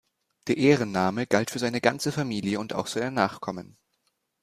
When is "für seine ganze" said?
1.51-2.11